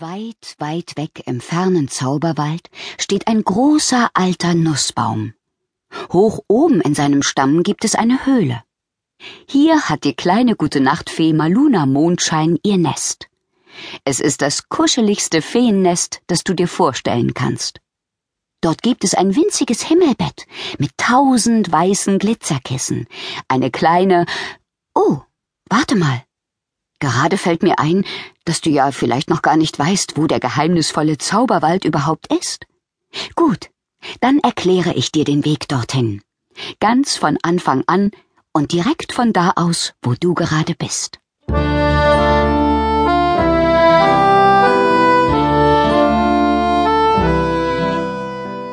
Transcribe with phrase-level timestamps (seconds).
[0.00, 5.34] Weit, weit weg im fernen Zauberwald steht ein großer alter Nussbaum.
[6.10, 8.62] Hoch oben in seinem Stamm gibt es eine Höhle.
[9.46, 13.28] Hier hat die kleine gute Nachtfee Maluna Mondschein ihr Nest.
[14.04, 17.80] Es ist das kuscheligste Feennest, das du dir vorstellen kannst.
[18.62, 20.46] Dort gibt es ein winziges Himmelbett
[20.78, 23.06] mit tausend weißen Glitzerkissen,
[23.48, 24.24] eine kleine
[24.94, 25.18] Oh,
[25.68, 26.22] warte mal.
[27.00, 28.04] Gerade fällt mir ein,
[28.44, 32.66] dass du ja vielleicht noch gar nicht weißt, wo der geheimnisvolle Zauberwald überhaupt ist.
[33.34, 33.70] Gut,
[34.20, 36.22] dann erkläre ich dir den Weg dorthin.
[36.78, 38.10] Ganz von Anfang an
[38.52, 41.18] und direkt von da aus, wo du gerade bist.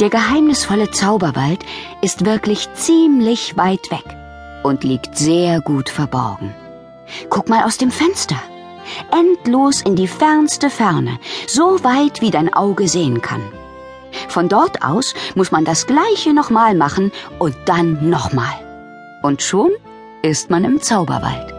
[0.00, 1.60] Der geheimnisvolle Zauberwald
[2.00, 4.04] ist wirklich ziemlich weit weg
[4.62, 6.54] und liegt sehr gut verborgen.
[7.28, 8.36] Guck mal aus dem Fenster.
[9.12, 13.42] Endlos in die fernste Ferne, so weit wie dein Auge sehen kann.
[14.28, 18.54] Von dort aus muss man das gleiche nochmal machen und dann nochmal.
[19.22, 19.70] Und schon
[20.22, 21.54] ist man im Zauberwald.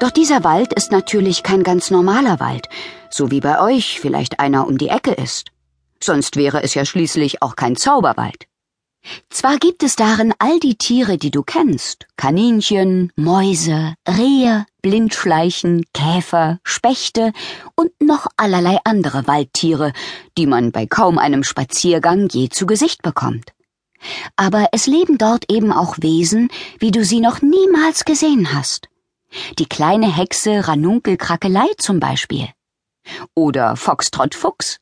[0.00, 2.68] Doch dieser Wald ist natürlich kein ganz normaler Wald,
[3.08, 5.52] so wie bei euch vielleicht einer um die Ecke ist.
[6.02, 8.46] Sonst wäre es ja schließlich auch kein Zauberwald.
[9.30, 16.60] Zwar gibt es darin all die Tiere, die du kennst, Kaninchen, Mäuse, Rehe, Blindschleichen, Käfer,
[16.62, 17.32] Spechte
[17.74, 19.92] und noch allerlei andere Waldtiere,
[20.38, 23.52] die man bei kaum einem Spaziergang je zu Gesicht bekommt.
[24.36, 28.88] Aber es leben dort eben auch Wesen, wie du sie noch niemals gesehen hast.
[29.58, 32.48] Die kleine Hexe Ranunkel Krakelei zum Beispiel.
[33.34, 34.78] Oder Foxtrott Fuchs.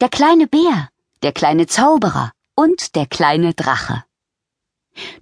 [0.00, 0.88] Der kleine Bär,
[1.22, 4.04] der kleine Zauberer und der kleine Drache.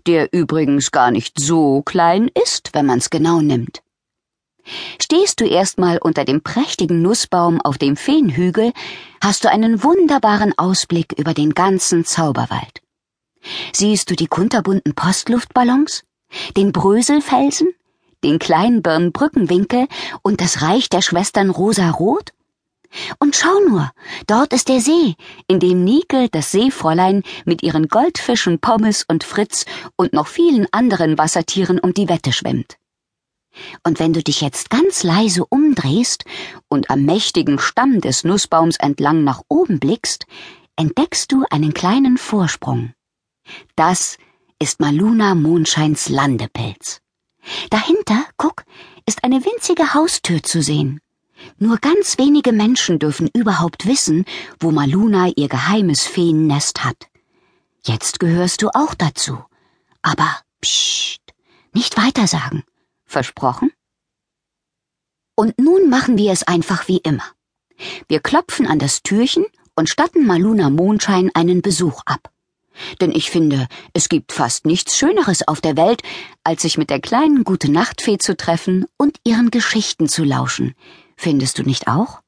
[0.07, 3.83] Der übrigens gar nicht so klein ist, wenn man's genau nimmt.
[5.01, 8.73] Stehst du erstmal unter dem prächtigen Nussbaum auf dem Feenhügel,
[9.23, 12.83] hast du einen wunderbaren Ausblick über den ganzen Zauberwald.
[13.73, 16.05] Siehst du die kunterbunten Postluftballons,
[16.57, 17.69] den Bröselfelsen,
[18.25, 19.87] den Kleinbirnbrückenwinkel
[20.23, 22.33] und das Reich der Schwestern Rosa-Rot?
[23.19, 23.91] Und schau nur,
[24.27, 25.15] dort ist der See,
[25.47, 29.67] in dem Nike, das Seefräulein, mit ihren Goldfischen Pommes und Fritz
[29.97, 32.77] und noch vielen anderen Wassertieren um die Wette schwimmt.
[33.85, 36.25] Und wenn du dich jetzt ganz leise umdrehst
[36.69, 40.27] und am mächtigen Stamm des Nussbaums entlang nach oben blickst,
[40.77, 42.93] entdeckst du einen kleinen Vorsprung.
[43.75, 44.17] Das
[44.61, 47.01] ist Maluna Mondscheins Landepilz.
[47.71, 48.65] Dahinter, guck,
[49.07, 51.01] ist eine winzige Haustür zu sehen.
[51.59, 54.25] Nur ganz wenige Menschen dürfen überhaupt wissen,
[54.61, 57.09] wo Maluna ihr geheimes Feennest hat.
[57.85, 59.39] Jetzt gehörst du auch dazu.
[60.03, 60.29] Aber
[60.61, 61.21] psst,
[61.73, 62.65] nicht weitersagen.
[63.05, 63.73] Versprochen?
[65.35, 67.25] Und nun machen wir es einfach wie immer.
[68.09, 72.33] Wir klopfen an das Türchen und statten Maluna Mondschein einen Besuch ab.
[73.01, 76.03] Denn ich finde, es gibt fast nichts Schöneres auf der Welt,
[76.45, 80.75] als sich mit der kleinen Gute Nachtfee zu treffen und ihren Geschichten zu lauschen,
[81.21, 82.23] Findest du nicht auch?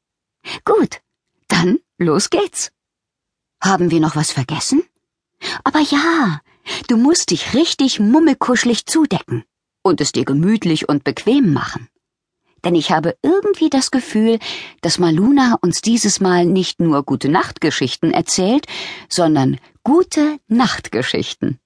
[0.65, 1.01] Gut,
[1.47, 2.73] dann los geht's.
[3.63, 4.83] Haben wir noch was vergessen?
[5.63, 6.41] Aber ja,
[6.89, 9.45] du musst dich richtig mummelkuschelig zudecken
[9.85, 11.89] und es dir gemütlich und bequem machen.
[12.65, 14.41] Denn ich habe irgendwie das Gefühl,
[14.81, 18.67] dass Maluna uns dieses Mal nicht nur gute Nachtgeschichten erzählt,
[19.09, 21.61] sondern gute Nachtgeschichten.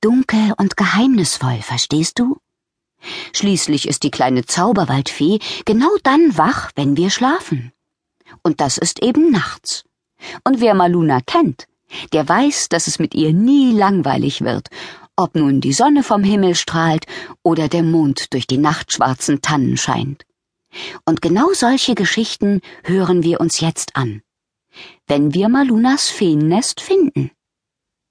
[0.00, 2.38] Dunkel und geheimnisvoll, verstehst du?
[3.32, 7.72] Schließlich ist die kleine Zauberwaldfee genau dann wach, wenn wir schlafen.
[8.42, 9.84] Und das ist eben nachts.
[10.44, 11.66] Und wer Maluna kennt,
[12.12, 14.68] der weiß, dass es mit ihr nie langweilig wird,
[15.16, 17.06] ob nun die Sonne vom Himmel strahlt
[17.42, 20.24] oder der Mond durch die nachtschwarzen Tannen scheint.
[21.04, 24.22] Und genau solche Geschichten hören wir uns jetzt an,
[25.06, 27.32] wenn wir Malunas Feennest finden.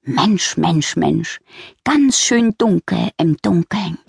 [0.09, 1.40] Mensch, Mensch, Mensch,
[1.84, 4.00] ganz schön dunkel im Dunkeln.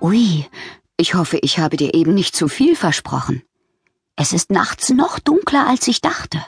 [0.00, 0.46] Ui,
[0.96, 3.42] ich hoffe, ich habe dir eben nicht zu viel versprochen.
[4.16, 6.42] Es ist nachts noch dunkler, als ich dachte.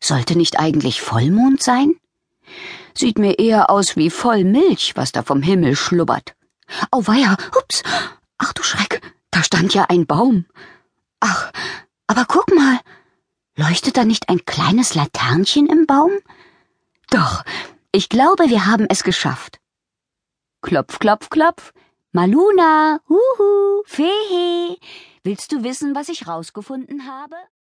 [0.00, 1.96] Sollte nicht eigentlich Vollmond sein?
[2.94, 6.34] Sieht mir eher aus wie voll Milch, was da vom Himmel schlubbert.
[6.90, 7.82] Auweia, hups,
[8.38, 9.00] ach du Schreck,
[9.30, 10.46] da stand ja ein Baum.
[11.20, 11.52] Ach,
[12.06, 12.80] aber guck mal,
[13.56, 16.12] leuchtet da nicht ein kleines Laternchen im Baum?
[17.10, 17.44] Doch,
[17.92, 19.58] ich glaube, wir haben es geschafft.
[20.62, 21.72] Klopf, klopf, klopf.
[22.12, 24.76] Maluna, huhu, Fehe.
[25.22, 27.36] Willst du wissen, was ich rausgefunden habe?